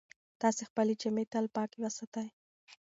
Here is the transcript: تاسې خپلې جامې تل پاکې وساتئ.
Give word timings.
تاسې 0.41 0.61
خپلې 0.69 0.93
جامې 1.01 1.23
تل 1.31 1.45
پاکې 1.55 1.77
وساتئ. 1.81 2.27